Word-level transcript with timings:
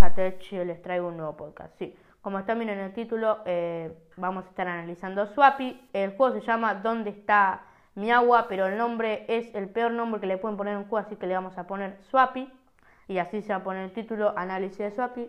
Catech 0.00 0.50
les 0.52 0.80
traigo 0.80 1.08
un 1.08 1.18
nuevo 1.18 1.36
podcast. 1.36 1.76
Sí, 1.78 1.94
como 2.22 2.38
están 2.38 2.58
viendo 2.58 2.72
en 2.72 2.80
el 2.80 2.94
título, 2.94 3.40
eh, 3.44 3.92
vamos 4.16 4.46
a 4.46 4.48
estar 4.48 4.66
analizando 4.66 5.26
Swapi. 5.26 5.90
El 5.92 6.16
juego 6.16 6.40
se 6.40 6.40
llama 6.40 6.74
¿Dónde 6.76 7.10
está 7.10 7.66
mi 7.96 8.10
agua? 8.10 8.46
Pero 8.48 8.66
el 8.66 8.78
nombre 8.78 9.26
es 9.28 9.54
el 9.54 9.68
peor 9.68 9.92
nombre 9.92 10.18
que 10.18 10.26
le 10.26 10.38
pueden 10.38 10.56
poner 10.56 10.76
a 10.76 10.78
un 10.78 10.84
juego, 10.84 11.06
así 11.06 11.16
que 11.16 11.26
le 11.26 11.34
vamos 11.34 11.58
a 11.58 11.66
poner 11.66 11.98
Swapi. 12.08 12.50
Y 13.08 13.18
así 13.18 13.42
se 13.42 13.52
va 13.52 13.58
a 13.58 13.62
poner 13.62 13.84
el 13.84 13.92
título, 13.92 14.32
análisis 14.38 14.78
de 14.78 14.90
Swapi. 14.90 15.28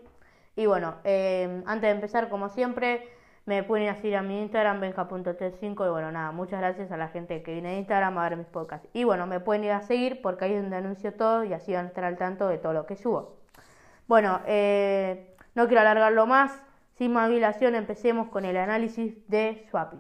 Y 0.56 0.66
bueno, 0.68 0.96
eh, 1.04 1.64
antes 1.66 1.90
de 1.90 1.90
empezar, 1.90 2.30
como 2.30 2.48
siempre, 2.48 3.10
me 3.46 3.64
pueden 3.64 3.88
ir 3.88 3.92
a 3.92 3.96
seguir 3.96 4.16
a 4.16 4.22
mi 4.22 4.42
Instagram, 4.42 4.80
benja.t5. 4.80 5.86
Y 5.86 5.90
bueno, 5.90 6.14
nada, 6.14 6.32
muchas 6.32 6.62
gracias 6.62 6.94
a 6.94 6.96
la 6.98 7.10
gente 7.10 7.44
que 7.44 7.52
viene 7.52 7.72
de 7.72 7.80
Instagram 7.80 8.18
a 8.18 8.24
ver 8.24 8.38
mis 8.38 8.48
podcasts. 8.48 8.88
Y 8.94 9.04
bueno, 9.04 9.28
me 9.28 9.42
pueden 9.42 9.66
ir 9.66 9.72
a 9.72 9.82
seguir 9.82 10.22
porque 10.22 10.46
ahí 10.46 10.54
es 10.54 10.62
donde 10.62 10.78
anuncio 10.78 11.14
todo 11.14 11.44
y 11.44 11.52
así 11.52 11.74
van 11.74 11.88
a 11.88 11.88
estar 11.90 12.06
al 12.06 12.18
tanto 12.18 12.48
de 12.48 12.58
todo 12.58 12.72
lo 12.72 12.86
que 12.86 12.96
subo. 12.96 13.41
Bueno, 14.12 14.42
eh, 14.46 15.38
no 15.56 15.68
quiero 15.68 15.80
alargarlo 15.80 16.28
más. 16.28 16.52
Sin 16.96 17.14
más 17.14 17.30
dilación, 17.30 17.76
empecemos 17.76 18.28
con 18.28 18.44
el 18.44 18.58
análisis 18.58 19.26
de 19.30 19.66
Swapi. 19.70 19.96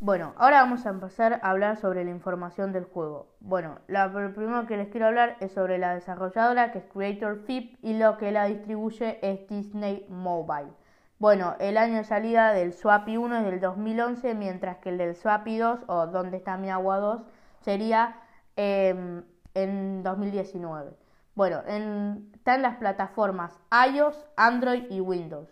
Bueno, 0.00 0.32
ahora 0.38 0.62
vamos 0.62 0.86
a 0.86 0.88
empezar 0.88 1.38
a 1.42 1.50
hablar 1.50 1.76
sobre 1.76 2.06
la 2.06 2.10
información 2.10 2.72
del 2.72 2.84
juego. 2.84 3.36
Bueno, 3.40 3.80
lo 3.86 4.32
primero 4.32 4.66
que 4.66 4.78
les 4.78 4.88
quiero 4.88 5.08
hablar 5.08 5.36
es 5.40 5.52
sobre 5.52 5.76
la 5.76 5.94
desarrolladora 5.94 6.72
que 6.72 6.78
es 6.78 6.84
Creator 6.86 7.42
Fip 7.44 7.76
y 7.84 7.98
lo 7.98 8.16
que 8.16 8.32
la 8.32 8.46
distribuye 8.46 9.18
es 9.20 9.46
Disney 9.46 10.06
Mobile. 10.08 10.72
Bueno, 11.18 11.54
el 11.60 11.76
año 11.76 11.96
de 11.96 12.04
salida 12.04 12.54
del 12.54 12.72
Swapi 12.72 13.18
1 13.18 13.40
es 13.40 13.44
del 13.44 13.60
2011, 13.60 14.34
mientras 14.36 14.78
que 14.78 14.88
el 14.88 14.96
del 14.96 15.14
Swapi 15.14 15.58
2, 15.58 15.80
o 15.86 16.06
Donde 16.06 16.38
está 16.38 16.56
mi 16.56 16.70
agua 16.70 16.96
2, 16.96 17.20
sería 17.60 18.22
em, 18.56 19.22
en 19.52 20.02
2019. 20.02 21.07
Bueno, 21.38 21.62
en, 21.68 22.32
están 22.34 22.62
las 22.62 22.78
plataformas 22.78 23.56
iOS, 23.94 24.26
Android 24.36 24.90
y 24.90 24.98
Windows. 24.98 25.48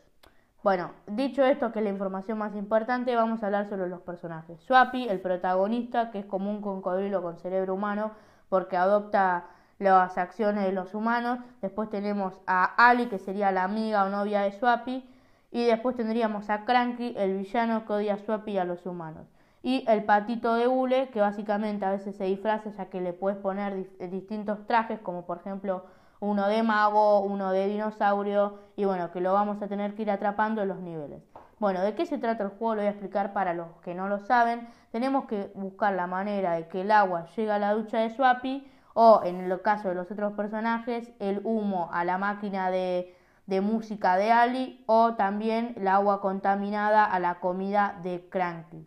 Bueno, 0.64 0.90
dicho 1.06 1.44
esto, 1.44 1.70
que 1.70 1.78
es 1.78 1.84
la 1.84 1.92
información 1.92 2.38
más 2.38 2.56
importante, 2.56 3.14
vamos 3.14 3.40
a 3.40 3.46
hablar 3.46 3.68
sobre 3.68 3.88
los 3.88 4.00
personajes. 4.00 4.60
Swapi, 4.62 5.08
el 5.08 5.20
protagonista, 5.20 6.10
que 6.10 6.18
es 6.18 6.26
como 6.26 6.50
un 6.50 6.60
cocodrilo 6.60 7.22
con 7.22 7.38
cerebro 7.38 7.74
humano, 7.74 8.10
porque 8.48 8.76
adopta 8.76 9.44
las 9.78 10.18
acciones 10.18 10.64
de 10.64 10.72
los 10.72 10.92
humanos. 10.92 11.38
Después 11.62 11.88
tenemos 11.88 12.34
a 12.48 12.64
Ali, 12.88 13.06
que 13.06 13.20
sería 13.20 13.52
la 13.52 13.62
amiga 13.62 14.06
o 14.06 14.08
novia 14.08 14.40
de 14.40 14.58
Swapi 14.58 15.08
y 15.52 15.66
después 15.66 15.94
tendríamos 15.94 16.50
a 16.50 16.64
Cranky, 16.64 17.14
el 17.16 17.38
villano 17.38 17.86
que 17.86 17.92
odia 17.92 18.14
a 18.14 18.18
Swappy 18.18 18.50
y 18.54 18.58
a 18.58 18.64
los 18.64 18.86
humanos. 18.86 19.28
Y 19.66 19.84
el 19.88 20.04
patito 20.04 20.54
de 20.54 20.68
hule, 20.68 21.08
que 21.08 21.20
básicamente 21.20 21.84
a 21.84 21.90
veces 21.90 22.14
se 22.14 22.22
disfraza 22.22 22.70
ya 22.70 22.84
que 22.84 23.00
le 23.00 23.12
puedes 23.12 23.36
poner 23.36 23.98
distintos 23.98 24.64
trajes, 24.68 25.00
como 25.00 25.26
por 25.26 25.38
ejemplo 25.38 25.86
uno 26.20 26.46
de 26.46 26.62
mago, 26.62 27.18
uno 27.22 27.50
de 27.50 27.66
dinosaurio, 27.66 28.60
y 28.76 28.84
bueno, 28.84 29.10
que 29.10 29.20
lo 29.20 29.32
vamos 29.32 29.60
a 29.60 29.66
tener 29.66 29.96
que 29.96 30.02
ir 30.02 30.10
atrapando 30.12 30.62
en 30.62 30.68
los 30.68 30.78
niveles. 30.78 31.20
Bueno, 31.58 31.80
¿de 31.80 31.96
qué 31.96 32.06
se 32.06 32.16
trata 32.16 32.44
el 32.44 32.50
juego? 32.50 32.76
Lo 32.76 32.82
voy 32.82 32.86
a 32.86 32.90
explicar 32.90 33.32
para 33.32 33.54
los 33.54 33.66
que 33.82 33.96
no 33.96 34.06
lo 34.06 34.20
saben. 34.20 34.68
Tenemos 34.92 35.24
que 35.24 35.50
buscar 35.56 35.94
la 35.94 36.06
manera 36.06 36.52
de 36.52 36.68
que 36.68 36.82
el 36.82 36.92
agua 36.92 37.26
llegue 37.34 37.50
a 37.50 37.58
la 37.58 37.72
ducha 37.72 37.98
de 37.98 38.10
Swappy, 38.10 38.70
o 38.94 39.22
en 39.24 39.40
el 39.40 39.62
caso 39.62 39.88
de 39.88 39.96
los 39.96 40.08
otros 40.12 40.34
personajes, 40.34 41.10
el 41.18 41.40
humo 41.42 41.90
a 41.92 42.04
la 42.04 42.18
máquina 42.18 42.70
de 42.70 43.16
música 43.62 44.16
de 44.16 44.30
Ali 44.30 44.84
o 44.86 45.14
también 45.14 45.74
el 45.76 45.88
agua 45.88 46.20
contaminada 46.20 47.04
a 47.04 47.18
la 47.18 47.40
comida 47.40 47.98
de 48.04 48.28
Cranky. 48.30 48.86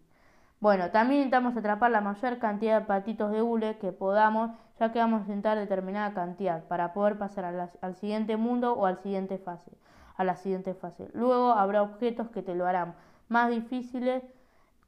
Bueno, 0.60 0.92
también 0.92 1.22
intentamos 1.22 1.56
atrapar 1.56 1.90
la 1.92 2.02
mayor 2.02 2.38
cantidad 2.40 2.82
de 2.82 2.86
patitos 2.86 3.32
de 3.32 3.42
hule 3.42 3.78
que 3.78 3.94
podamos, 3.94 4.52
ya 4.80 4.92
que 4.92 5.00
vamos 5.00 5.22
a 5.22 5.24
intentar 5.24 5.58
determinada 5.58 6.14
cantidad 6.14 6.64
para 6.66 6.94
poder 6.94 7.18
pasar 7.18 7.72
al 7.82 7.96
siguiente 7.96 8.36
mundo 8.36 8.74
o 8.74 8.86
al 8.86 8.98
siguiente 8.98 9.38
fase, 9.38 9.72
a 10.18 10.24
la 10.26 10.36
siguiente 10.36 10.74
fase. 10.74 11.10
Luego 11.14 11.52
habrá 11.52 11.82
objetos 11.82 12.30
que 12.30 12.42
te 12.42 12.56
lo 12.56 12.66
harán 12.66 12.96
más 13.30 13.50
difíciles, 13.50 14.24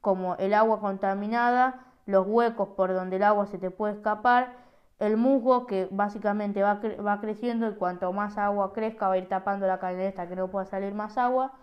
como 0.02 0.34
el 0.36 0.52
agua 0.52 0.80
contaminada, 0.80 1.80
los 2.04 2.26
huecos 2.26 2.68
por 2.76 2.92
donde 2.92 3.16
el 3.16 3.22
agua 3.22 3.46
se 3.46 3.58
te 3.58 3.70
puede 3.70 3.94
escapar 3.94 4.60
el 5.02 5.16
musgo 5.16 5.66
que 5.66 5.88
básicamente 5.90 6.62
va, 6.62 7.20
creciendo 7.20 7.68
y 7.68 7.74
cuanto 7.74 8.12
más 8.12 8.38
agua 8.38 8.72
crezca 8.72 9.08
va 9.08 9.14
a 9.14 9.18
ir 9.18 9.28
tapando 9.28 9.66
la 9.66 9.80
esta 10.00 10.28
que 10.28 10.36
no 10.36 10.48
pueda 10.48 10.64
salir 10.64 10.94
más 10.94 11.18
agua 11.18 11.54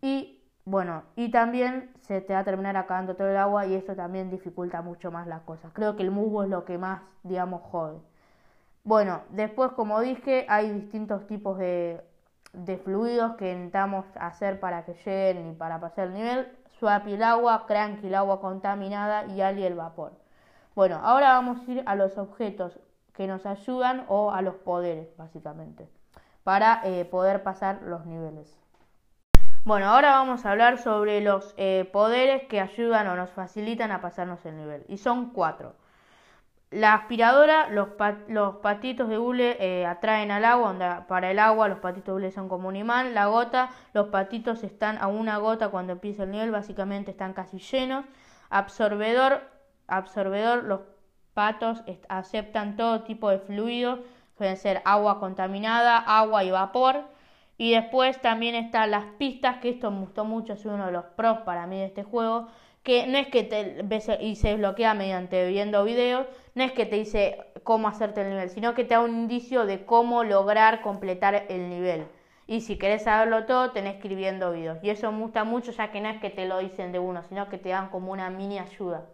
y 0.00 0.39
bueno 0.70 1.02
y 1.16 1.30
también 1.30 1.92
se 2.02 2.20
te 2.20 2.32
va 2.32 2.40
a 2.40 2.44
terminar 2.44 2.76
acabando 2.76 3.16
todo 3.16 3.28
el 3.28 3.36
agua 3.36 3.66
y 3.66 3.74
eso 3.74 3.94
también 3.94 4.30
dificulta 4.30 4.82
mucho 4.82 5.10
más 5.10 5.26
las 5.26 5.42
cosas. 5.42 5.72
Creo 5.72 5.96
que 5.96 6.02
el 6.02 6.10
musgo 6.10 6.42
es 6.44 6.48
lo 6.48 6.64
que 6.64 6.78
más 6.78 7.02
digamos 7.22 7.62
jode. 7.62 7.98
Bueno 8.84 9.22
después 9.30 9.72
como 9.72 10.00
dije 10.00 10.46
hay 10.48 10.70
distintos 10.70 11.26
tipos 11.26 11.58
de, 11.58 12.00
de 12.52 12.78
fluidos 12.78 13.36
que 13.36 13.52
intentamos 13.52 14.06
hacer 14.14 14.60
para 14.60 14.84
que 14.84 14.94
lleguen 15.04 15.50
y 15.50 15.54
para 15.54 15.80
pasar 15.80 16.08
el 16.08 16.14
nivel. 16.14 16.48
Swappy 16.78 17.14
el 17.14 17.22
agua, 17.22 17.66
Cranky 17.66 18.06
el 18.06 18.14
agua 18.14 18.40
contaminada 18.40 19.26
y 19.26 19.40
Ali 19.42 19.64
el 19.64 19.74
vapor. 19.74 20.12
Bueno, 20.74 21.00
ahora 21.02 21.32
vamos 21.32 21.60
a 21.66 21.70
ir 21.70 21.82
a 21.84 21.94
los 21.94 22.16
objetos 22.16 22.78
que 23.12 23.26
nos 23.26 23.44
ayudan 23.44 24.06
o 24.08 24.30
a 24.30 24.40
los 24.40 24.54
poderes, 24.54 25.14
básicamente, 25.16 25.88
para 26.42 26.80
eh, 26.84 27.04
poder 27.04 27.42
pasar 27.42 27.82
los 27.82 28.06
niveles. 28.06 28.56
Bueno, 29.62 29.90
ahora 29.90 30.12
vamos 30.12 30.46
a 30.46 30.52
hablar 30.52 30.78
sobre 30.78 31.20
los 31.20 31.54
eh, 31.58 31.88
poderes 31.92 32.44
que 32.44 32.60
ayudan 32.60 33.06
o 33.08 33.14
nos 33.14 33.28
facilitan 33.30 33.92
a 33.92 34.00
pasarnos 34.00 34.44
el 34.46 34.56
nivel. 34.56 34.84
Y 34.88 34.96
son 34.96 35.32
cuatro. 35.32 35.74
La 36.70 36.94
aspiradora, 36.94 37.68
los, 37.68 37.88
patitos 38.62 39.08
de 39.10 39.18
hule 39.18 39.58
eh, 39.60 39.84
atraen 39.84 40.30
al 40.30 40.46
agua, 40.46 41.04
para 41.08 41.30
el 41.30 41.38
agua 41.38 41.68
los 41.68 41.78
patitos 41.80 42.06
de 42.06 42.12
hule 42.12 42.30
son 42.30 42.48
como 42.48 42.68
un 42.68 42.76
imán. 42.76 43.12
La 43.12 43.26
gota, 43.26 43.68
los 43.92 44.08
patitos 44.08 44.64
están 44.64 44.96
a 44.98 45.08
una 45.08 45.36
gota 45.36 45.68
cuando 45.68 45.92
empieza 45.92 46.22
el 46.22 46.30
nivel, 46.30 46.50
básicamente 46.52 47.10
están 47.10 47.34
casi 47.34 47.58
llenos. 47.58 48.06
Absorbedor, 48.48 49.42
absorbedor, 49.88 50.64
los 50.64 50.80
patos 51.34 51.82
aceptan 52.08 52.76
todo 52.76 53.02
tipo 53.02 53.28
de 53.28 53.40
fluidos, 53.40 54.00
pueden 54.36 54.56
ser 54.56 54.80
agua 54.86 55.20
contaminada, 55.20 55.98
agua 55.98 56.44
y 56.44 56.50
vapor. 56.50 57.04
Y 57.60 57.72
después 57.72 58.18
también 58.22 58.54
están 58.54 58.90
las 58.90 59.04
pistas, 59.18 59.58
que 59.58 59.68
esto 59.68 59.90
me 59.90 60.00
gustó 60.00 60.24
mucho, 60.24 60.54
es 60.54 60.64
uno 60.64 60.86
de 60.86 60.92
los 60.92 61.04
pros 61.04 61.40
para 61.40 61.66
mí 61.66 61.76
de 61.76 61.84
este 61.84 62.02
juego, 62.02 62.48
que 62.82 63.06
no 63.06 63.18
es 63.18 63.28
que 63.28 63.42
te 63.42 63.82
ves 63.84 64.08
y 64.18 64.36
se 64.36 64.48
desbloquea 64.48 64.94
mediante 64.94 65.46
viendo 65.46 65.84
videos, 65.84 66.26
no 66.54 66.64
es 66.64 66.72
que 66.72 66.86
te 66.86 66.96
dice 66.96 67.52
cómo 67.62 67.88
hacerte 67.88 68.22
el 68.22 68.30
nivel, 68.30 68.48
sino 68.48 68.72
que 68.72 68.84
te 68.84 68.94
da 68.94 69.00
un 69.00 69.10
indicio 69.10 69.66
de 69.66 69.84
cómo 69.84 70.24
lograr 70.24 70.80
completar 70.80 71.44
el 71.50 71.68
nivel. 71.68 72.06
Y 72.46 72.62
si 72.62 72.78
querés 72.78 73.02
saberlo 73.02 73.44
todo, 73.44 73.72
tenés 73.72 73.96
que 73.96 74.08
ir 74.08 74.16
viendo 74.16 74.52
videos. 74.52 74.78
Y 74.82 74.88
eso 74.88 75.12
me 75.12 75.20
gusta 75.20 75.44
mucho, 75.44 75.70
ya 75.70 75.90
que 75.90 76.00
no 76.00 76.08
es 76.08 76.18
que 76.18 76.30
te 76.30 76.46
lo 76.46 76.60
dicen 76.60 76.92
de 76.92 76.98
uno, 76.98 77.22
sino 77.24 77.50
que 77.50 77.58
te 77.58 77.68
dan 77.68 77.90
como 77.90 78.10
una 78.10 78.30
mini 78.30 78.58
ayuda. 78.58 79.04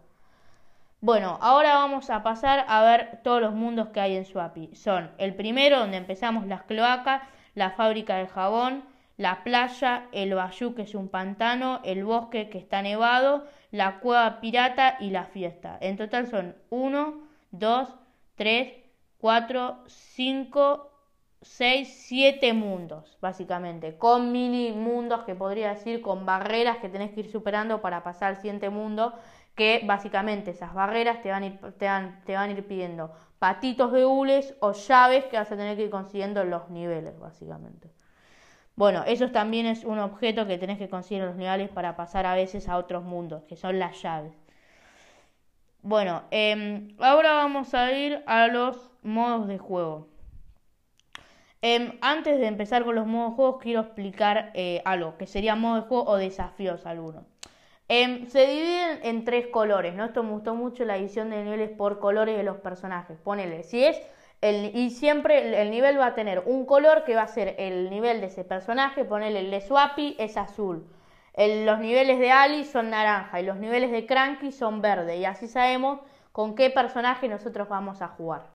Bueno, 1.01 1.37
ahora 1.41 1.75
vamos 1.75 2.11
a 2.11 2.23
pasar 2.23 2.65
a 2.69 2.81
ver 2.83 3.23
todos 3.25 3.41
los 3.41 3.55
mundos 3.55 3.89
que 3.89 3.99
hay 3.99 4.17
en 4.17 4.25
Suapi. 4.25 4.77
Son 4.77 5.11
el 5.19 5.35
primero, 5.35 5.81
donde 5.81 5.97
empezamos 5.97 6.47
las 6.47 6.63
cloacas, 6.63 7.23
la 7.57 7.71
fábrica 7.73 8.17
de 8.19 8.29
jabón, 8.29 8.85
la 9.17 9.43
playa, 9.43 10.07
el 10.13 10.35
bayú, 10.35 10.75
que 10.75 10.83
es 10.83 10.95
un 10.95 11.09
pantano, 11.09 11.81
el 11.85 12.05
bosque, 12.05 12.51
que 12.51 12.59
está 12.59 12.83
nevado, 12.83 13.45
la 13.71 13.99
cueva 13.99 14.41
pirata 14.41 14.99
y 15.01 15.11
la 15.11 15.25
fiesta. 15.25 15.79
En 15.81 15.97
total 15.97 16.29
son 16.29 16.55
1, 16.71 17.15
2, 17.51 17.89
3, 18.37 18.73
4, 19.19 19.85
5, 19.87 20.91
6, 21.41 22.05
7 22.07 22.53
mundos, 22.53 23.17
básicamente. 23.23 23.97
Con 23.97 24.33
mini 24.33 24.73
mundos 24.73 25.25
que 25.25 25.35
podría 25.35 25.71
decir, 25.71 26.03
con 26.03 26.27
barreras 26.27 26.77
que 26.79 26.91
tenés 26.91 27.13
que 27.13 27.21
ir 27.21 27.31
superando 27.33 27.81
para 27.81 28.03
pasar 28.03 28.29
al 28.29 28.37
siguiente 28.37 28.69
mundo 28.69 29.15
que 29.57 29.81
básicamente 29.85 30.51
esas 30.51 30.75
barreras 30.75 31.23
te 31.23 31.31
van 31.31 31.43
a 31.43 31.47
ir, 31.47 31.59
te 31.79 31.87
van, 31.87 32.23
a 32.29 32.51
ir 32.51 32.67
pidiendo 32.67 33.11
patitos 33.39 33.93
de 33.93 34.07
hules 34.07 34.55
o 34.61 34.73
llaves 34.73 35.25
que 35.27 35.37
vas 35.37 35.51
a 35.51 35.57
tener 35.57 35.77
que 35.77 35.85
ir 35.85 35.91
consiguiendo 35.91 36.41
en 36.41 36.51
los 36.51 36.71
niveles, 36.71 37.19
básicamente. 37.19 37.91
Bueno, 38.77 39.05
eso 39.07 39.31
también 39.31 39.67
es 39.67 39.85
un 39.85 39.99
objeto 39.99 40.47
que 40.47 40.59
tenés 40.59 40.79
que 40.79 40.89
conseguir 40.89 41.23
en 41.23 41.29
los 41.29 41.37
niveles 41.37 41.71
para 41.71 41.97
pasar 41.97 42.27
a 42.27 42.35
veces 42.35 42.69
a 42.69 42.77
otros 42.77 43.05
mundos, 43.05 43.43
que 43.45 43.57
son 43.57 43.79
las 43.79 44.03
llaves. 44.03 44.35
Bueno, 45.83 46.25
em, 46.31 46.95
ahora 46.99 47.35
vamos 47.35 47.73
a 47.73 47.93
ir 47.93 48.23
a 48.27 48.49
los 48.49 48.91
modos 49.03 49.49
de 49.49 49.59
juego. 49.59 50.09
Em, 51.63 51.99
antes 52.01 52.39
de 52.39 52.47
empezar 52.47 52.85
con 52.85 52.95
los 52.95 53.07
modos 53.07 53.31
de 53.31 53.37
juego, 53.37 53.59
quiero 53.59 53.81
explicar 53.81 54.51
eh, 54.55 54.83
algo, 54.85 55.17
que 55.17 55.27
sería 55.27 55.57
modo 55.57 55.77
de 55.77 55.89
juego 55.89 56.05
o 56.05 56.17
desafíos 56.17 56.85
algunos. 56.87 57.25
Em, 57.89 58.27
se 58.27 58.47
dividen 58.47 58.99
en 59.05 59.25
tres 59.25 59.47
colores, 59.47 59.95
¿no? 59.95 60.07
Esto 60.07 60.25
me 60.25 60.31
gustó 60.31 60.57
mucho 60.57 60.85
la 60.85 60.97
edición 60.97 61.31
de 61.31 61.45
niveles 61.45 61.71
por 61.71 62.01
colores 62.01 62.37
de 62.37 62.43
los 62.43 62.57
personajes. 62.57 63.17
Ponele, 63.19 63.63
si 63.63 63.85
es 63.85 64.01
el, 64.41 64.77
y 64.77 64.91
siempre 64.91 65.63
el, 65.63 65.71
nivel 65.71 65.99
va 65.99 66.07
a 66.07 66.15
tener 66.15 66.43
un 66.47 66.67
color 66.67 67.05
que 67.05 67.15
va 67.15 67.23
a 67.23 67.29
ser 67.29 67.55
el 67.59 67.89
nivel 67.91 68.21
de 68.21 68.27
ese 68.27 68.43
personaje. 68.43 69.05
Ponele 69.05 69.39
el 69.39 69.51
de 69.53 69.61
Swappy 69.61 70.17
es 70.19 70.37
azul. 70.37 70.85
los 71.37 71.79
niveles 71.79 72.19
de 72.19 72.31
Ali 72.33 72.65
son 72.65 72.91
naranja 72.91 73.41
y 73.41 73.45
los 73.45 73.57
niveles 73.57 73.93
de 73.93 74.05
Cranky 74.05 74.51
son 74.51 74.83
verde. 74.83 75.19
Y 75.19 75.25
así 75.25 75.47
sabemos 75.47 76.01
con 76.33 76.57
qué 76.57 76.71
personaje 76.71 77.29
nosotros 77.29 77.69
vamos 77.69 78.03
a 78.03 78.09
jugar. 78.09 78.51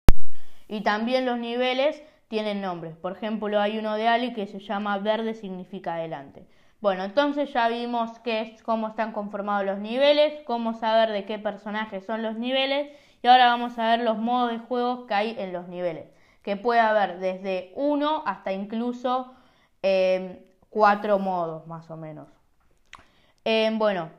Y 0.68 0.84
también 0.84 1.26
los 1.26 1.38
niveles 1.38 2.04
tienen 2.28 2.62
nombres. 2.62 2.98
Por 2.98 3.14
ejemplo, 3.14 3.60
hay 3.62 3.78
uno 3.78 3.96
de 3.96 4.08
Ali 4.10 4.34
que 4.34 4.48
se 4.48 4.60
llama 4.60 4.98
verde 4.98 5.34
significa 5.36 5.96
adelante. 5.96 6.46
Bueno, 6.82 7.04
entonces 7.04 7.54
ya 7.54 7.70
vimos 7.70 8.18
qué 8.20 8.42
es, 8.42 8.64
cómo 8.64 8.88
están 8.88 9.12
conformados 9.12 9.66
los 9.68 9.78
niveles, 9.78 10.42
cómo 10.46 10.74
saber 10.74 11.12
de 11.12 11.26
qué 11.26 11.38
personajes 11.38 12.04
son 12.04 12.24
los 12.24 12.38
niveles 12.38 12.90
y 13.22 13.28
ahora 13.28 13.46
vamos 13.46 13.78
a 13.78 13.92
ver 13.92 14.00
los 14.02 14.18
modos 14.18 14.52
de 14.52 14.58
juego 14.58 15.06
que 15.06 15.14
hay 15.14 15.36
en 15.38 15.54
los 15.54 15.68
niveles, 15.68 16.08
que 16.42 16.58
puede 16.58 16.80
haber 16.80 17.20
desde 17.20 17.72
uno 17.76 18.24
hasta 18.26 18.52
incluso 18.52 19.32
eh, 19.84 20.44
cuatro 20.72 21.20
modos 21.20 21.68
más 21.68 21.92
o 21.92 21.98
menos. 21.98 22.30
Eh, 23.46 23.70
bueno, 23.76 24.10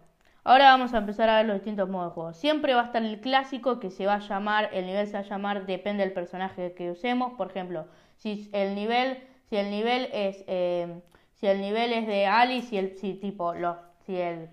ahora 0.44 0.66
vamos 0.66 0.94
a 0.94 0.98
empezar 0.98 1.28
a 1.30 1.38
ver 1.38 1.46
los 1.46 1.56
distintos 1.56 1.88
modos 1.88 2.12
de 2.12 2.14
juego. 2.14 2.32
Siempre 2.32 2.74
va 2.74 2.82
a 2.82 2.84
estar 2.84 3.02
el 3.02 3.20
clásico 3.20 3.80
que 3.80 3.90
se 3.90 4.06
va 4.06 4.14
a 4.14 4.18
llamar, 4.20 4.70
el 4.72 4.86
nivel 4.86 5.08
se 5.08 5.14
va 5.14 5.18
a 5.18 5.22
llamar, 5.22 5.66
depende 5.66 6.04
del 6.04 6.12
personaje 6.12 6.74
que 6.74 6.92
usemos. 6.92 7.32
Por 7.32 7.50
ejemplo, 7.50 7.88
si 8.18 8.48
el 8.52 8.76
nivel, 8.76 9.18
si 9.50 9.56
el 9.56 9.68
nivel 9.72 10.08
es, 10.12 10.44
eh, 10.46 11.02
si 11.42 11.48
el 11.48 11.60
nivel 11.60 11.92
es 11.92 12.06
de 12.06 12.24
Ali, 12.28 12.62
si 12.62 12.78
el, 12.78 12.96
si 12.98 13.14
tipo 13.14 13.52
los, 13.52 13.76
si 14.06 14.16
el 14.16 14.48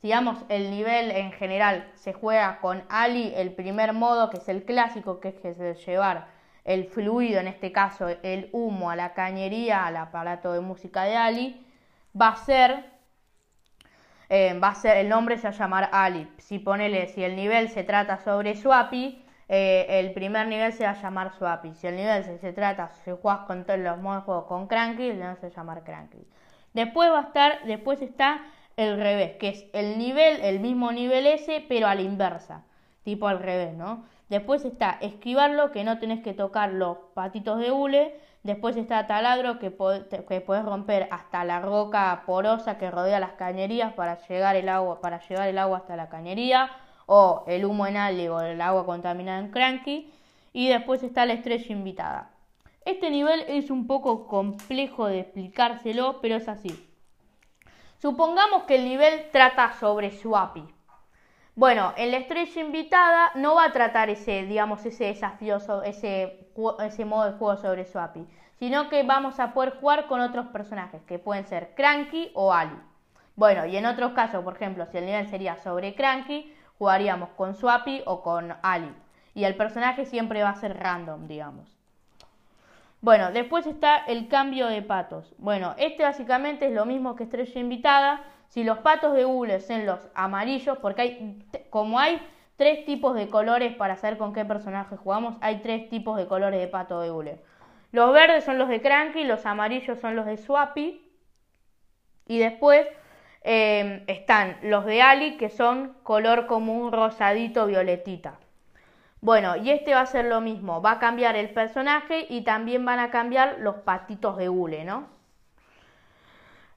digamos 0.00 0.38
el 0.48 0.70
nivel 0.70 1.10
en 1.10 1.32
general 1.32 1.90
se 1.96 2.12
juega 2.12 2.60
con 2.60 2.84
Ali, 2.88 3.32
el 3.34 3.52
primer 3.52 3.92
modo 3.92 4.30
que 4.30 4.36
es 4.36 4.48
el 4.48 4.64
clásico, 4.64 5.18
que 5.18 5.34
es 5.42 5.84
llevar 5.84 6.28
el 6.62 6.84
fluido, 6.84 7.40
en 7.40 7.48
este 7.48 7.72
caso 7.72 8.06
el 8.22 8.50
humo 8.52 8.88
a 8.88 8.94
la 8.94 9.14
cañería, 9.14 9.84
al 9.84 9.96
aparato 9.96 10.52
de 10.52 10.60
música 10.60 11.02
de 11.02 11.16
Ali, 11.16 11.66
va 12.14 12.28
a 12.28 12.36
ser, 12.36 12.84
eh, 14.28 14.56
va 14.60 14.68
a 14.68 14.74
ser, 14.76 14.98
el 14.98 15.08
nombre 15.08 15.38
se 15.38 15.48
va 15.48 15.54
a 15.54 15.58
llamar 15.58 15.90
Ali. 15.90 16.30
Si 16.38 16.60
ponele, 16.60 17.08
si 17.08 17.24
el 17.24 17.34
nivel 17.34 17.68
se 17.68 17.82
trata 17.82 18.18
sobre 18.18 18.54
Swapi, 18.54 19.24
eh, 19.48 19.86
el 19.88 20.12
primer 20.12 20.46
nivel 20.46 20.72
se 20.72 20.84
va 20.84 20.90
a 20.90 21.00
llamar 21.00 21.32
Swapi. 21.32 21.74
Si 21.74 21.86
el 21.86 21.96
nivel 21.96 22.22
se, 22.22 22.52
trata, 22.52 22.90
si 23.04 23.10
juegas 23.10 23.46
con 23.46 23.64
todos 23.64 23.80
los 23.80 23.98
modos 23.98 24.22
de 24.22 24.24
juego 24.26 24.46
con 24.46 24.66
Cranky, 24.66 25.04
el 25.08 25.18
nivel 25.18 25.36
se 25.36 25.48
va 25.48 25.52
a 25.52 25.56
llamar 25.56 25.84
Cranky. 25.84 26.26
Después 26.74 27.10
va 27.10 27.20
a 27.20 27.22
estar, 27.22 27.64
después 27.64 28.02
está 28.02 28.42
el 28.76 28.98
revés, 28.98 29.36
que 29.36 29.48
es 29.48 29.66
el 29.72 29.98
nivel, 29.98 30.40
el 30.42 30.60
mismo 30.60 30.92
nivel 30.92 31.26
ese, 31.26 31.64
pero 31.66 31.88
a 31.88 31.94
la 31.94 32.02
inversa, 32.02 32.64
tipo 33.02 33.26
al 33.26 33.40
revés, 33.40 33.74
¿no? 33.74 34.04
Después 34.28 34.66
está 34.66 34.98
esquivarlo, 35.00 35.72
que 35.72 35.82
no 35.82 35.98
tenés 35.98 36.22
que 36.22 36.34
tocar 36.34 36.70
los 36.70 36.98
patitos 37.14 37.58
de 37.58 37.72
hule. 37.72 38.20
Después 38.42 38.76
está 38.76 39.06
taladro, 39.06 39.58
que, 39.58 39.74
que 40.28 40.40
puedes 40.42 40.64
romper 40.64 41.08
hasta 41.10 41.44
la 41.44 41.60
roca 41.60 42.22
porosa 42.26 42.76
que 42.78 42.90
rodea 42.90 43.18
las 43.18 43.32
cañerías 43.32 43.94
para 43.94 44.18
llegar 44.28 44.56
el 44.56 44.68
agua, 44.68 45.00
para 45.00 45.20
llevar 45.26 45.48
el 45.48 45.58
agua 45.58 45.78
hasta 45.78 45.96
la 45.96 46.10
cañería. 46.10 46.70
O 47.10 47.42
el 47.48 47.64
humo 47.64 47.86
en 47.86 47.96
ali 47.96 48.28
o 48.28 48.40
el 48.40 48.60
agua 48.60 48.86
contaminada 48.86 49.40
en 49.40 49.50
cranky. 49.50 50.12
Y 50.52 50.68
después 50.68 51.02
está 51.02 51.26
la 51.26 51.32
estrella 51.32 51.72
invitada. 51.72 52.30
Este 52.84 53.10
nivel 53.10 53.44
es 53.48 53.70
un 53.70 53.86
poco 53.86 54.28
complejo 54.28 55.06
de 55.06 55.20
explicárselo, 55.20 56.20
pero 56.20 56.36
es 56.36 56.48
así. 56.48 56.88
Supongamos 57.98 58.62
que 58.62 58.76
el 58.76 58.84
nivel 58.84 59.30
trata 59.32 59.72
sobre 59.72 60.10
Swapi. 60.10 60.64
Bueno, 61.56 61.92
en 61.96 62.12
la 62.12 62.18
estrella 62.18 62.60
invitada 62.60 63.32
no 63.34 63.56
va 63.56 63.64
a 63.64 63.72
tratar 63.72 64.10
ese, 64.10 64.44
digamos, 64.44 64.86
ese 64.86 65.06
desafío, 65.06 65.58
ese, 65.84 66.48
ese 66.84 67.04
modo 67.04 67.24
de 67.24 67.36
juego 67.36 67.56
sobre 67.56 67.84
Swapi, 67.84 68.24
sino 68.60 68.88
que 68.88 69.02
vamos 69.02 69.40
a 69.40 69.52
poder 69.52 69.74
jugar 69.80 70.06
con 70.06 70.20
otros 70.20 70.46
personajes, 70.46 71.02
que 71.02 71.18
pueden 71.18 71.44
ser 71.46 71.74
Cranky 71.74 72.30
o 72.34 72.52
Ali. 72.52 72.78
Bueno, 73.34 73.66
y 73.66 73.76
en 73.76 73.86
otros 73.86 74.12
casos, 74.12 74.44
por 74.44 74.54
ejemplo, 74.54 74.86
si 74.86 74.98
el 74.98 75.06
nivel 75.06 75.28
sería 75.28 75.56
sobre 75.56 75.96
Cranky, 75.96 76.54
jugaríamos 76.78 77.30
con 77.30 77.54
Swapi 77.54 78.02
o 78.06 78.22
con 78.22 78.54
Ali. 78.62 78.94
Y 79.34 79.44
el 79.44 79.56
personaje 79.56 80.04
siempre 80.04 80.42
va 80.42 80.50
a 80.50 80.54
ser 80.54 80.78
random, 80.78 81.26
digamos. 81.26 81.78
Bueno, 83.00 83.30
después 83.30 83.66
está 83.66 83.98
el 83.98 84.28
cambio 84.28 84.66
de 84.66 84.82
patos. 84.82 85.34
Bueno, 85.38 85.74
este 85.78 86.02
básicamente 86.02 86.66
es 86.66 86.72
lo 86.72 86.84
mismo 86.84 87.14
que 87.14 87.24
estrella 87.24 87.60
invitada. 87.60 88.22
Si 88.48 88.64
los 88.64 88.78
patos 88.78 89.14
de 89.14 89.24
hule 89.24 89.60
son 89.60 89.86
los 89.86 90.00
amarillos, 90.14 90.78
porque 90.78 91.02
hay, 91.02 91.44
como 91.70 92.00
hay 92.00 92.20
tres 92.56 92.84
tipos 92.84 93.14
de 93.14 93.28
colores 93.28 93.76
para 93.76 93.96
saber 93.96 94.18
con 94.18 94.32
qué 94.32 94.44
personaje 94.44 94.96
jugamos, 94.96 95.36
hay 95.40 95.60
tres 95.60 95.88
tipos 95.90 96.16
de 96.16 96.26
colores 96.26 96.60
de 96.60 96.66
pato 96.66 97.00
de 97.00 97.10
hule. 97.12 97.40
Los 97.92 98.12
verdes 98.12 98.44
son 98.44 98.58
los 98.58 98.68
de 98.68 98.82
Cranky, 98.82 99.24
los 99.24 99.46
amarillos 99.46 100.00
son 100.00 100.16
los 100.16 100.26
de 100.26 100.36
Swappy. 100.36 101.04
Y 102.26 102.38
después 102.38 102.86
eh, 103.42 104.04
están 104.06 104.58
los 104.62 104.84
de 104.84 105.02
Ali, 105.02 105.36
que 105.36 105.48
son 105.50 105.94
color 106.02 106.46
como 106.46 106.78
un 106.78 106.92
rosadito 106.92 107.66
violetita. 107.66 108.38
Bueno, 109.20 109.56
y 109.56 109.70
este 109.70 109.94
va 109.94 110.02
a 110.02 110.06
ser 110.06 110.26
lo 110.26 110.40
mismo, 110.40 110.80
va 110.80 110.92
a 110.92 110.98
cambiar 110.98 111.34
el 111.36 111.50
personaje 111.50 112.26
y 112.28 112.42
también 112.42 112.84
van 112.84 113.00
a 113.00 113.10
cambiar 113.10 113.58
los 113.60 113.76
patitos 113.76 114.36
de 114.36 114.48
hule, 114.48 114.84
¿no? 114.84 115.08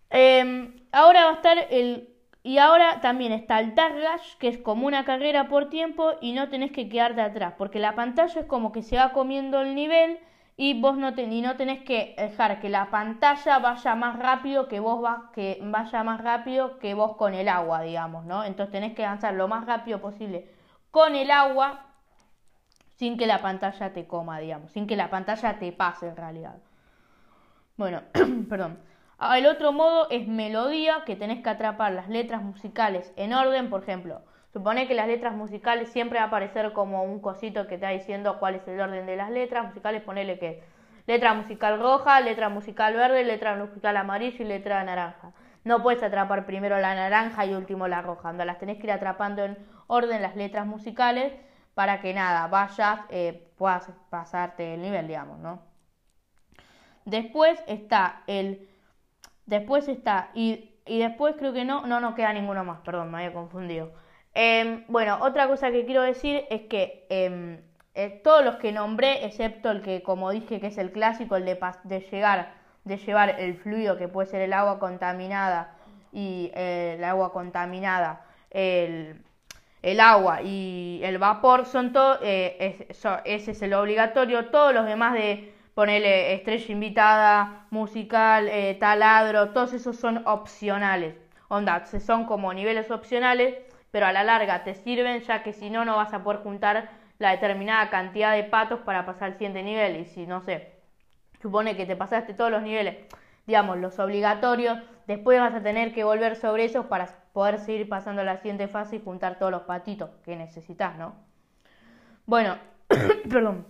Em, 0.10 0.74
ahora 0.92 1.26
va 1.26 1.32
a 1.32 1.36
estar 1.36 1.58
el... 1.70 2.08
Y 2.44 2.58
ahora 2.58 3.02
también 3.02 3.32
está 3.34 3.60
el 3.60 3.76
Targash, 3.76 4.36
que 4.40 4.48
es 4.48 4.58
como 4.58 4.88
una 4.88 5.06
carrera 5.06 5.48
por 5.48 5.70
tiempo 5.70 6.14
y 6.22 6.34
no 6.34 6.50
tenés 6.50 6.72
que 6.72 6.90
quedarte 6.90 7.22
atrás, 7.22 7.54
porque 7.58 7.78
la 7.78 7.94
pantalla 7.94 8.42
es 8.42 8.48
como 8.48 8.72
que 8.72 8.82
se 8.82 8.98
va 8.98 9.12
comiendo 9.12 9.62
el 9.62 9.76
nivel 9.76 10.20
y 10.58 10.80
vos 10.80 10.98
no, 10.98 11.12
no 11.12 11.56
tenés 11.58 11.84
que 11.84 12.16
dejar 12.18 12.60
que 12.60 12.70
la 12.70 12.90
pantalla 12.92 13.60
vaya 13.60 13.96
más 13.96 14.20
rápido 14.20 14.68
que 14.68 14.80
vos 14.80 15.04
va, 15.04 15.32
que 15.34 15.60
vaya 15.62 16.04
más 16.04 16.22
rápido 16.22 16.78
que 16.80 16.94
vos 16.94 17.16
con 17.16 17.34
el 17.34 17.48
agua, 17.48 17.82
digamos, 17.82 18.26
¿no? 18.26 18.44
Entonces 18.44 18.72
tenés 18.72 18.94
que 18.94 19.06
avanzar 19.06 19.34
lo 19.34 19.48
más 19.48 19.66
rápido 19.66 20.02
posible 20.02 20.50
con 20.92 21.16
el 21.16 21.32
agua 21.32 21.86
sin 22.98 23.18
que 23.18 23.26
la 23.26 23.42
pantalla 23.42 23.94
te 23.94 24.06
coma, 24.06 24.40
digamos, 24.40 24.72
sin 24.72 24.86
que 24.86 24.96
la 24.96 25.10
pantalla 25.10 25.58
te 25.58 25.72
pase 25.72 26.10
en 26.10 26.16
realidad. 26.16 26.58
Bueno, 27.78 28.04
perdón. 28.50 28.78
El 29.36 29.46
otro 29.46 29.72
modo 29.72 30.08
es 30.10 30.28
melodía, 30.28 31.04
que 31.06 31.16
tenés 31.16 31.42
que 31.42 31.50
atrapar 31.50 31.94
las 31.94 32.10
letras 32.10 32.44
musicales 32.44 33.12
en 33.16 33.34
orden, 33.34 33.70
por 33.70 33.84
ejemplo. 33.84 34.22
Supone 34.54 34.88
que 34.88 34.96
las 34.96 35.08
letras 35.08 35.34
musicales 35.34 35.90
siempre 35.90 36.20
va 36.20 36.26
a 36.26 36.28
aparecer 36.28 36.74
como 36.74 37.04
un 37.04 37.22
cosito 37.22 37.64
que 37.64 37.70
te 37.70 37.76
está 37.76 37.90
diciendo 37.90 38.38
cuál 38.40 38.56
es 38.56 38.68
el 38.68 38.82
orden 38.82 39.06
de 39.06 39.16
las 39.16 39.30
letras 39.30 39.66
musicales. 39.66 40.02
Ponele 40.02 40.38
que 40.40 40.62
letra 41.08 41.34
musical 41.34 41.80
roja, 41.80 42.20
letra 42.20 42.50
musical 42.50 42.96
verde, 42.96 43.24
letra 43.24 43.56
musical 43.56 43.96
amarillo 43.96 44.44
y 44.44 44.48
letra 44.48 44.84
naranja. 44.84 45.32
No 45.64 45.82
puedes 45.82 46.04
atrapar 46.04 46.46
primero 46.46 46.80
la 46.80 46.96
naranja 46.96 47.46
y 47.46 47.54
último 47.54 47.88
la 47.88 48.02
roja. 48.02 48.34
las 48.34 48.60
tenés 48.60 48.78
que 48.78 48.88
ir 48.88 48.92
atrapando 48.92 49.46
en 49.46 49.58
orden 49.88 50.22
las 50.22 50.36
letras 50.36 50.66
musicales 50.66 51.34
para 51.74 52.02
que 52.02 52.14
nada, 52.14 52.48
vayas, 52.48 53.00
eh, 53.10 53.52
puedas 53.58 53.90
pasarte 54.10 54.74
el 54.74 54.82
nivel, 54.82 55.08
digamos, 55.08 55.40
¿no? 55.40 55.62
Después 57.06 57.64
está 57.68 58.24
el, 58.28 58.68
después 59.46 59.88
está, 59.88 60.30
y, 60.34 60.76
y 60.86 61.00
después 61.00 61.36
creo 61.38 61.54
que 61.54 61.64
no, 61.64 61.88
no 61.88 62.00
nos 62.02 62.16
queda 62.16 62.34
ninguno 62.34 62.64
más, 62.66 62.82
perdón, 62.82 63.12
me 63.12 63.20
había 63.20 63.34
confundido. 63.34 63.92
Em, 64.34 64.86
bueno, 64.88 65.18
otra 65.22 65.48
cosa 65.48 65.72
que 65.72 65.86
quiero 65.86 66.02
decir 66.02 66.46
es 66.50 66.62
que 66.64 67.06
em, 67.10 67.60
eh, 67.96 68.22
todos 68.24 68.44
los 68.46 68.56
que 68.58 68.72
nombré, 68.72 69.26
excepto 69.26 69.72
el 69.72 69.82
que, 69.82 70.04
como 70.04 70.32
dije, 70.32 70.60
que 70.60 70.68
es 70.68 70.78
el 70.78 70.92
clásico, 70.92 71.36
el 71.36 71.46
de, 71.46 71.60
de 71.84 72.00
llegar, 72.00 72.54
de 72.86 72.98
llevar 72.98 73.40
el 73.40 73.56
fluido, 73.58 73.98
que 73.98 74.08
puede 74.08 74.28
ser 74.28 74.42
el 74.42 74.54
agua 74.54 74.80
contaminada 74.80 75.76
y 76.14 76.52
eh, 76.56 76.96
el 76.98 77.04
agua 77.04 77.32
contaminada, 77.34 78.26
el 79.82 80.00
agua 80.00 80.42
y 80.44 81.02
el 81.04 81.18
vapor 81.18 81.66
son 81.66 81.92
todo, 81.92 82.20
eh, 82.22 82.88
ese 83.26 83.52
es 83.52 83.62
el 83.62 83.74
obligatorio, 83.74 84.48
todos 84.50 84.74
los 84.74 84.86
demás 84.86 85.14
de 85.14 85.54
ponerle 85.74 86.34
estrella 86.34 86.72
invitada, 86.72 87.66
musical, 87.72 88.48
eh, 88.48 88.76
taladro, 88.80 89.50
todos 89.50 89.74
esos 89.74 89.98
son 89.98 90.22
opcionales, 90.28 91.16
onda, 91.48 91.86
son 91.86 92.26
como 92.26 92.54
niveles 92.54 92.92
opcionales, 92.92 93.56
pero 93.92 94.06
a 94.06 94.12
la 94.14 94.24
larga 94.24 94.64
te 94.64 94.74
sirven 94.74 95.22
ya 95.22 95.44
que 95.44 95.54
si 95.54 95.70
no, 95.70 95.86
no 95.86 95.98
vas 95.98 96.14
a 96.14 96.24
poder 96.24 96.42
juntar 96.42 96.90
la 97.20 97.32
determinada 97.32 97.90
cantidad 97.90 98.34
de 98.34 98.44
patos 98.44 98.80
para 98.80 99.06
pasar 99.06 99.30
al 99.30 99.34
siguiente 99.34 99.62
nivel 99.62 99.98
y 99.98 100.06
si 100.06 100.26
no 100.26 100.42
sé, 100.42 100.74
supone 101.42 101.78
que 101.78 101.86
te 101.86 101.96
pasaste 101.96 102.34
todos 102.34 102.50
los 102.50 102.64
niveles, 102.64 102.98
digamos, 103.46 103.78
los 103.78 104.00
obligatorios, 104.00 104.80
después 105.08 105.40
vas 105.40 105.54
a 105.54 105.62
tener 105.62 105.94
que 105.94 106.04
volver 106.04 106.36
sobre 106.36 106.66
esos 106.66 106.86
para 106.88 107.08
poder 107.34 107.60
seguir 107.60 107.88
pasando 107.88 108.22
a 108.22 108.26
la 108.26 108.38
siguiente 108.38 108.68
fase 108.68 108.96
y 108.96 109.02
juntar 109.02 109.38
todos 109.38 109.52
los 109.52 109.64
patitos 109.64 110.10
que 110.24 110.36
necesitas, 110.36 110.98
¿no? 110.98 111.14
Bueno, 112.26 112.58
perdón, 113.30 113.68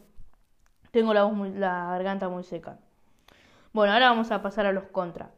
tengo 0.92 1.14
la, 1.14 1.26
la 1.26 1.88
garganta 1.92 2.30
muy 2.30 2.44
seca. 2.44 2.78
Bueno, 3.74 3.94
ahora 3.94 4.10
vamos 4.10 4.32
a 4.32 4.42
pasar 4.42 4.66
a 4.66 4.72
los 4.72 4.86
contras. 4.86 5.30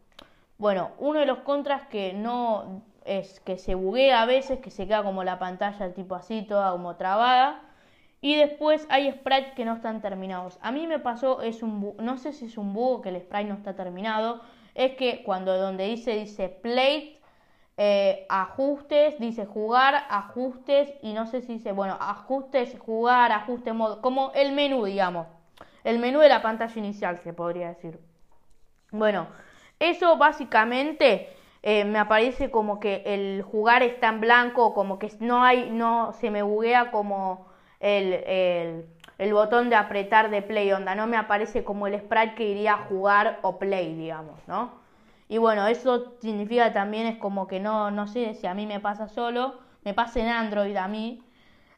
Bueno, 0.58 0.92
uno 0.98 1.20
de 1.20 1.26
los 1.26 1.40
contras 1.40 1.88
que 1.88 2.14
no 2.14 2.84
es 3.06 3.40
que 3.42 3.58
se 3.58 3.76
buguea 3.76 4.22
a 4.22 4.26
veces, 4.26 4.60
que 4.60 4.72
se 4.72 4.88
queda 4.88 5.04
como 5.04 5.24
la 5.24 5.40
pantalla 5.40 5.94
tipo 5.94 6.16
así, 6.16 6.44
toda 6.44 6.72
como 6.72 6.96
trabada. 6.96 7.62
Y 8.22 8.36
después 8.38 8.88
hay 8.90 9.12
sprites 9.12 9.54
que 9.54 9.66
no 9.66 9.76
están 9.76 10.02
terminados. 10.02 10.58
A 10.62 10.72
mí 10.72 10.88
me 10.88 11.00
pasó, 11.00 11.42
es 11.42 11.62
un 11.62 11.94
no 12.00 12.18
sé 12.18 12.32
si 12.34 12.46
es 12.46 12.58
un 12.58 12.74
bug 12.74 13.04
que 13.04 13.10
el 13.10 13.20
sprite 13.20 13.46
no 13.46 13.56
está 13.56 13.76
terminado, 13.76 14.42
es 14.76 14.96
que 14.96 15.24
cuando 15.24 15.58
donde 15.58 15.86
dice 15.86 16.16
dice 16.16 16.50
plate 16.50 17.20
eh, 17.78 18.26
ajustes, 18.30 19.20
dice 19.20 19.46
jugar, 19.46 20.06
ajustes 20.10 20.94
y 21.02 21.14
no 21.14 21.26
sé 21.26 21.42
si 21.42 21.54
dice, 21.54 21.72
bueno, 21.72 21.98
ajustes, 22.00 22.78
jugar, 22.80 23.32
ajuste 23.32 23.74
modo, 23.74 24.02
como 24.02 24.32
el 24.36 24.52
menú, 24.52 24.86
digamos. 24.86 25.28
el 25.84 26.00
menú 26.00 26.20
de 26.20 26.30
la 26.30 26.42
pantalla 26.42 26.74
inicial, 26.80 27.20
se 27.20 27.34
podría 27.34 27.70
decir. 27.70 28.00
Bueno, 28.92 29.28
eso 29.80 30.18
básicamente 30.18 31.36
eh, 31.64 31.86
me 31.86 32.00
aparece 32.00 32.52
como 32.52 32.80
que 32.80 33.04
el 33.06 33.42
jugar 33.44 33.84
está 33.84 34.10
en 34.10 34.22
blanco, 34.22 34.74
como 34.74 35.00
que 35.00 35.12
no 35.20 35.44
hay, 35.44 35.70
no 35.72 36.14
se 36.14 36.30
me 36.32 36.44
buguea 36.44 36.92
como 36.92 37.48
el, 37.80 38.14
el, 38.26 38.86
el 39.18 39.34
botón 39.34 39.70
de 39.70 39.76
apretar 39.76 40.30
de 40.30 40.42
play, 40.42 40.72
onda, 40.72 40.96
no 40.96 41.08
me 41.08 41.18
aparece 41.18 41.64
como 41.64 41.88
el 41.88 41.98
sprite 42.00 42.36
que 42.36 42.46
iría 42.50 42.74
a 42.74 42.78
jugar 42.86 43.40
o 43.44 43.60
play, 43.60 43.96
digamos, 43.96 44.40
¿no? 44.48 44.72
Y 45.30 45.38
bueno, 45.38 45.68
eso 45.68 46.14
significa 46.20 46.74
también 46.74 47.08
es 47.08 47.18
como 47.18 47.48
que 47.48 47.60
no, 47.60 47.92
no 47.92 48.08
sé 48.08 48.34
si 48.36 48.46
a 48.48 48.54
mí 48.54 48.68
me 48.68 48.80
pasa 48.80 49.08
solo, 49.08 49.56
me 49.84 49.94
pasa 49.94 50.20
en 50.20 50.28
Android 50.28 50.76
a 50.78 50.88
mí, 50.88 51.24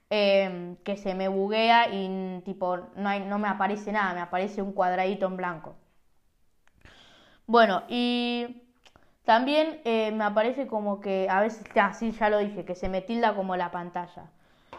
eh, 0.09 0.75
que 0.83 0.97
se 0.97 1.15
me 1.15 1.27
buguea 1.27 1.89
y 1.91 2.41
tipo 2.45 2.77
no, 2.95 3.09
hay, 3.09 3.21
no 3.21 3.39
me 3.39 3.47
aparece 3.47 3.91
nada, 3.91 4.13
me 4.13 4.21
aparece 4.21 4.61
un 4.61 4.73
cuadradito 4.73 5.27
en 5.27 5.37
blanco. 5.37 5.75
Bueno, 7.47 7.83
y 7.87 8.64
también 9.25 9.81
eh, 9.85 10.11
me 10.11 10.23
aparece 10.23 10.67
como 10.67 11.01
que 11.01 11.27
a 11.29 11.41
veces, 11.41 11.65
así 11.75 12.11
ya 12.11 12.29
lo 12.29 12.37
dije, 12.37 12.63
que 12.63 12.75
se 12.75 12.89
me 12.89 13.01
tilda 13.01 13.33
como 13.33 13.55
la 13.55 13.71
pantalla. 13.71 14.29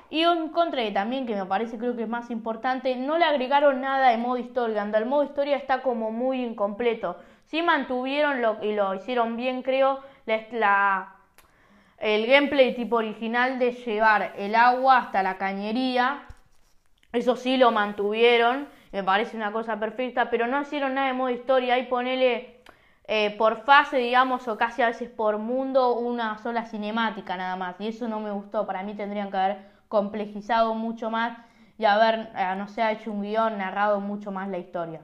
Y 0.09 0.23
en 0.23 0.51
contra 0.51 0.83
de 0.83 0.93
también, 0.93 1.27
que 1.27 1.35
me 1.35 1.47
parece 1.47 1.79
creo 1.79 1.97
que 1.97 2.05
es 2.05 2.09
más 2.09 2.31
importante, 2.31 2.95
no 2.95 3.19
le 3.19 3.25
agregaron 3.25 3.81
nada 3.81 4.11
de 4.11 4.19
modo 4.19 4.39
historia, 4.39 4.83
anda 4.83 4.99
el 4.99 5.07
modo 5.07 5.25
historia 5.25 5.57
está 5.57 5.83
como 5.83 6.13
muy 6.13 6.45
incompleto. 6.45 7.17
Sí 7.47 7.61
mantuvieron 7.63 8.41
lo, 8.41 8.63
y 8.63 8.73
lo 8.73 8.95
hicieron 8.95 9.37
bien, 9.37 9.63
creo, 9.63 10.01
la, 10.53 11.15
el 11.99 12.27
gameplay 12.27 12.75
tipo 12.75 12.97
original 12.97 13.59
de 13.59 13.73
llevar 13.73 14.33
el 14.37 14.55
agua 14.55 14.99
hasta 14.99 15.25
la 15.25 15.39
cañería. 15.39 16.23
Eso 17.13 17.35
sí 17.35 17.57
lo 17.57 17.73
mantuvieron, 17.73 18.69
me 18.93 19.03
parece 19.03 19.37
una 19.37 19.51
cosa 19.51 19.81
perfecta, 19.81 20.31
pero 20.31 20.47
no 20.47 20.61
hicieron 20.61 20.95
nada 20.95 21.09
de 21.09 21.15
modo 21.15 21.31
historia. 21.31 21.75
Ahí 21.75 21.87
ponele 21.87 22.56
eh, 23.09 23.37
por 23.37 23.65
fase, 23.65 23.99
digamos, 23.99 24.49
o 24.49 24.57
casi 24.57 24.83
a 24.83 24.87
veces 24.87 25.09
por 25.09 25.39
mundo, 25.39 25.95
una 25.95 26.39
sola 26.39 26.65
cinemática 26.65 27.37
nada 27.37 27.57
más. 27.57 27.77
Y 27.81 27.89
eso 27.89 28.09
no 28.09 28.21
me 28.21 28.31
gustó. 28.33 28.67
Para 28.67 28.83
mí 28.83 28.95
tendrían 28.95 29.31
que 29.31 29.37
haber 29.37 29.59
complejizado 29.89 30.75
mucho 30.75 31.11
más 31.11 31.39
y 31.79 31.85
haber, 31.85 32.31
eh, 32.35 32.55
no 32.57 32.69
sé, 32.69 32.91
hecho 32.91 33.13
un 33.13 33.23
guion, 33.23 33.59
narrado 33.59 34.01
mucho 34.01 34.33
más 34.33 34.49
la 34.49 34.59
historia. 34.59 35.03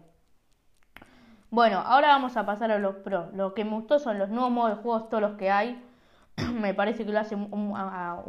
Bueno, 1.50 1.78
ahora 1.84 2.08
vamos 2.08 2.36
a 2.36 2.46
pasar 2.46 2.70
a 2.70 2.78
los 2.78 2.96
pros. 2.96 3.32
Lo 3.34 3.54
que 3.54 3.64
me 3.64 3.72
gustó 3.72 3.98
son 3.98 4.18
los 4.18 4.30
nuevos 4.30 4.50
modos 4.50 4.76
de 4.76 4.82
juegos, 4.82 5.08
todos 5.10 5.22
los 5.22 5.34
que 5.34 5.50
hay. 5.50 5.82
me 6.54 6.74
parece 6.74 7.04
que 7.04 7.12
lo 7.12 7.20
hace 7.20 7.34
un, 7.34 7.74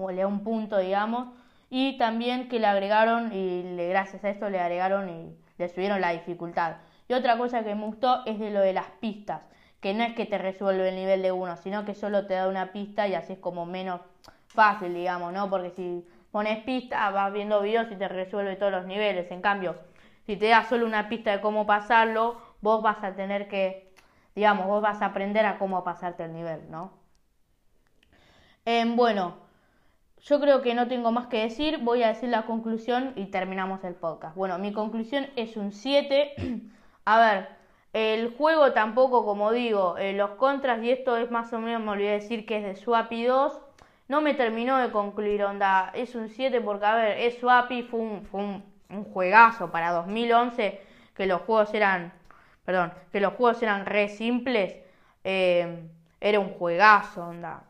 le 0.10 0.22
da 0.22 0.28
un 0.28 0.44
punto, 0.44 0.78
digamos. 0.78 1.30
Y 1.70 1.98
también 1.98 2.50
que 2.50 2.60
le 2.60 2.68
agregaron, 2.68 3.32
y 3.34 3.64
le, 3.64 3.88
gracias 3.90 4.24
a 4.24 4.30
esto 4.30 4.50
le 4.50 4.60
agregaron 4.60 5.10
y 5.10 5.36
le 5.58 5.70
subieron 5.70 6.02
la 6.02 6.12
dificultad. 6.12 6.76
Y 7.08 7.14
otra 7.14 7.38
cosa 7.38 7.64
que 7.64 7.74
me 7.76 7.86
gustó 7.86 8.24
es 8.26 8.40
de 8.40 8.52
lo 8.52 8.60
de 8.60 8.74
las 8.74 8.88
pistas, 9.00 9.42
que 9.84 9.94
no 9.94 10.06
es 10.06 10.16
que 10.16 10.26
te 10.26 10.38
resuelve 10.38 10.88
el 10.88 10.96
nivel 10.96 11.22
de 11.22 11.34
uno, 11.34 11.58
sino 11.58 11.84
que 11.84 11.94
solo 11.94 12.26
te 12.26 12.36
da 12.36 12.48
una 12.48 12.72
pista 12.72 13.06
y 13.06 13.16
así 13.16 13.34
es 13.34 13.40
como 13.40 13.66
menos 13.66 14.00
fácil, 14.48 14.94
digamos, 14.94 15.34
¿no? 15.34 15.50
Porque 15.50 15.72
si 15.72 16.08
pones 16.32 16.64
pista, 16.64 17.10
vas 17.12 17.34
viendo 17.34 17.62
videos 17.62 17.92
y 17.92 17.98
te 17.98 18.08
resuelve 18.08 18.56
todos 18.56 18.72
los 18.72 18.86
niveles. 18.86 19.30
En 19.30 19.42
cambio, 19.42 19.76
si 20.26 20.38
te 20.38 20.48
da 20.48 20.64
solo 20.64 20.86
una 20.86 21.10
pista 21.10 21.32
de 21.32 21.42
cómo 21.42 21.66
pasarlo, 21.66 22.38
vos 22.62 22.82
vas 22.82 23.04
a 23.04 23.14
tener 23.14 23.50
que, 23.50 23.94
digamos, 24.36 24.68
vos 24.68 24.82
vas 24.82 25.02
a 25.02 25.08
aprender 25.08 25.46
a 25.46 25.58
cómo 25.58 25.84
pasarte 25.84 26.24
el 26.24 26.32
nivel, 26.32 26.72
¿no? 26.72 26.94
Em, 28.64 28.96
bueno, 28.96 29.36
yo 30.22 30.40
creo 30.40 30.62
que 30.62 30.76
no 30.76 30.88
tengo 30.88 31.12
más 31.12 31.28
que 31.28 31.42
decir, 31.42 31.80
voy 31.80 32.04
a 32.04 32.08
decir 32.08 32.30
la 32.30 32.46
conclusión 32.46 33.12
y 33.18 33.26
terminamos 33.26 33.84
el 33.84 33.96
podcast. 33.96 34.38
Bueno, 34.38 34.58
mi 34.60 34.72
conclusión 34.72 35.28
es 35.36 35.58
un 35.58 35.74
7. 35.74 36.36
a 37.06 37.20
ver, 37.20 37.63
el 37.94 38.36
juego 38.36 38.74
tampoco, 38.74 39.26
como 39.26 39.52
digo, 39.52 39.98
eh, 39.98 40.14
los 40.14 40.32
contras 40.32 40.84
y 40.84 40.92
esto 40.92 41.18
es 41.18 41.32
más 41.32 41.54
o 41.54 41.60
menos, 41.60 41.82
me 41.82 41.92
olvidé 41.92 42.12
decir 42.12 42.46
que 42.46 42.58
es 42.58 42.64
de 42.64 42.76
Swappy 42.76 43.24
2. 43.26 43.60
No 44.08 44.22
me 44.22 44.34
terminó 44.34 44.78
de 44.78 44.92
concluir, 44.92 45.44
onda, 45.44 45.92
es 45.94 46.16
un 46.16 46.30
7 46.30 46.60
porque, 46.62 46.86
a 46.86 46.96
ver, 46.96 47.18
es 47.20 47.40
Swappy, 47.40 47.84
fue 47.84 48.00
un, 48.00 48.26
fue 48.26 48.42
un, 48.42 48.74
juegazo 49.14 49.72
para 49.72 49.92
2011, 49.92 50.80
que 51.16 51.26
los 51.26 51.42
juegos 51.42 51.74
eran, 51.74 52.14
perdón, 52.66 52.94
que 53.12 53.20
los 53.20 53.34
juegos 53.34 53.62
eran 53.64 53.86
re 53.86 54.10
simples. 54.10 54.76
Eh, 55.24 55.88
era 56.20 56.40
un 56.40 56.50
juegazo, 56.50 57.26
onda 57.28 57.64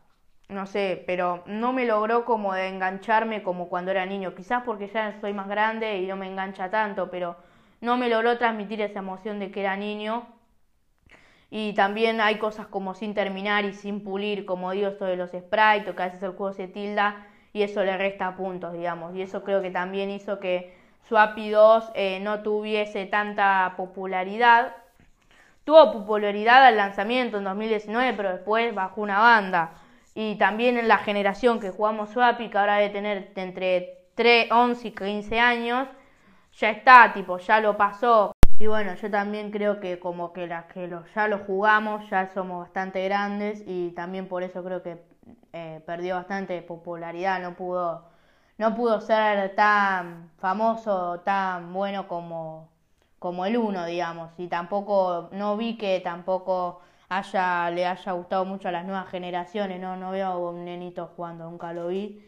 no 0.54 0.66
sé, 0.66 1.04
pero 1.06 1.44
no 1.48 1.74
me 1.74 1.86
logró 1.86 2.26
como 2.26 2.54
de 2.54 2.68
engancharme 2.68 3.44
como 3.44 3.70
cuando 3.70 3.92
era 3.92 4.06
niño. 4.06 4.36
Quizás 4.36 4.64
porque 4.64 4.88
ya 4.88 5.20
soy 5.20 5.34
más 5.34 5.48
grande 5.48 5.98
y 5.98 6.08
no 6.08 6.16
me 6.16 6.28
engancha 6.28 6.70
tanto, 6.70 7.10
pero 7.10 7.36
no 7.84 7.98
me 7.98 8.10
logró 8.10 8.38
transmitir 8.38 8.82
esa 8.82 9.00
emoción 9.00 9.40
de 9.40 9.52
que 9.52 9.60
era 9.60 9.76
niño. 9.76 10.26
Y 11.52 11.74
también 11.74 12.20
hay 12.20 12.40
cosas 12.40 12.66
como 12.66 12.96
sin 12.96 13.14
terminar 13.14 13.66
y 13.66 13.74
sin 13.74 14.04
pulir, 14.04 14.46
como 14.46 14.72
digo, 14.72 14.88
esto 14.88 15.06
de 15.06 15.18
los 15.18 15.30
sprites, 15.30 15.94
que 15.96 16.02
a 16.02 16.06
veces 16.06 16.24
el 16.24 16.32
juego 16.32 16.54
se 16.54 16.68
tilda 16.68 17.28
y 17.54 17.62
eso 17.62 17.84
le 17.84 17.96
resta 17.96 18.36
puntos, 18.36 18.74
digamos. 18.74 19.16
Y 19.16 19.22
eso 19.22 19.44
creo 19.44 19.62
que 19.62 19.70
también 19.70 20.10
hizo 20.10 20.40
que 20.40 20.74
Swappy 21.08 21.50
2 21.52 21.92
eh, 21.94 22.20
no 22.22 22.42
tuviese 22.42 23.06
tanta 23.06 23.74
popularidad. 23.78 24.76
Tuvo 25.64 25.92
popularidad 25.92 26.66
al 26.66 26.78
lanzamiento 26.78 27.38
en 27.38 27.44
2019, 27.44 28.14
pero 28.14 28.32
después 28.32 28.74
bajó 28.74 29.02
una 29.02 29.20
banda 29.20 29.74
y 30.16 30.36
también 30.36 30.78
en 30.78 30.88
la 30.88 30.98
generación 31.00 31.60
que 31.60 31.72
jugamos 31.72 32.12
Swapi, 32.12 32.50
que 32.50 32.58
ahora 32.58 32.78
debe 32.78 32.94
tener 32.94 33.32
entre 33.36 33.98
3, 34.16 34.52
11 34.52 34.88
y 34.88 34.92
15 34.92 35.40
años, 35.40 35.88
ya 36.58 36.70
está, 36.70 37.14
tipo, 37.14 37.38
ya 37.38 37.60
lo 37.60 37.78
pasó. 37.78 38.34
Y 38.60 38.68
bueno, 38.68 38.94
yo 38.96 39.10
también 39.10 39.52
creo 39.52 39.80
que 39.80 40.00
como 40.00 40.32
que 40.34 40.48
las 40.48 40.66
que 40.66 40.90
ya 41.16 41.28
lo 41.28 41.40
jugamos, 41.40 42.10
ya 42.10 42.30
somos 42.34 42.60
bastante 42.62 43.04
grandes 43.04 43.64
y 43.66 43.92
también 43.92 44.28
por 44.28 44.44
eso 44.44 44.64
creo 44.64 44.84
que 44.84 45.04
eh, 45.54 45.82
perdió 45.86 46.16
bastante 46.16 46.62
popularidad, 46.62 47.42
no 47.42 47.56
pudo, 47.56 48.06
no 48.58 48.76
pudo 48.76 49.02
ser 49.02 49.56
tan 49.56 50.32
famoso, 50.38 51.22
tan 51.22 51.74
bueno 51.74 52.08
como, 52.08 52.70
como 53.20 53.46
el 53.46 53.58
uno, 53.58 53.86
digamos. 53.86 54.32
Y 54.38 54.48
tampoco, 54.48 55.30
no 55.32 55.58
vi 55.58 55.78
que 55.78 56.00
tampoco 56.02 56.82
haya, 57.10 57.70
le 57.72 57.86
haya 57.86 58.12
gustado 58.14 58.46
mucho 58.46 58.68
a 58.70 58.72
las 58.72 58.86
nuevas 58.86 59.10
generaciones, 59.10 59.80
no, 59.82 59.98
no 59.98 60.12
veo 60.12 60.28
a 60.28 60.38
un 60.38 60.66
nenito 60.66 61.08
jugando, 61.16 61.50
nunca 61.50 61.74
lo 61.74 61.88
vi. 61.88 62.24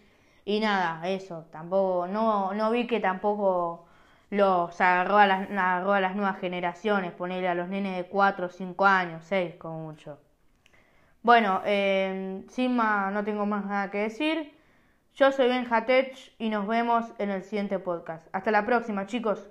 Y 0.45 0.59
nada, 0.59 1.07
eso, 1.09 1.45
tampoco, 1.51 2.07
no, 2.07 2.53
no 2.53 2.71
vi 2.71 2.87
que 2.87 2.99
tampoco 2.99 3.84
los 4.29 4.79
agarró 4.81 5.17
a 5.17 5.27
las, 5.27 5.49
agarró 5.49 5.93
a 5.93 5.99
las 6.01 6.15
nuevas 6.15 6.39
generaciones, 6.39 7.11
ponerle 7.13 7.47
a 7.47 7.55
los 7.55 7.69
nenes 7.69 7.95
de 7.97 8.05
4, 8.05 8.49
5 8.49 8.85
años, 8.85 9.23
6 9.25 9.55
como 9.55 9.79
mucho. 9.85 10.19
Bueno, 11.23 11.61
eh, 11.65 12.43
sin 12.49 12.75
más, 12.75 13.11
no 13.11 13.23
tengo 13.23 13.45
más 13.45 13.65
nada 13.65 13.89
que 13.91 13.99
decir. 13.99 14.53
Yo 15.15 15.31
soy 15.31 15.47
Benjatech 15.47 16.33
y 16.37 16.49
nos 16.49 16.67
vemos 16.67 17.05
en 17.17 17.29
el 17.29 17.41
siguiente 17.43 17.79
podcast. 17.79 18.27
Hasta 18.31 18.51
la 18.51 18.65
próxima, 18.65 19.05
chicos. 19.07 19.49